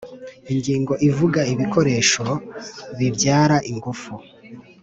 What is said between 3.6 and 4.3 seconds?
ingufu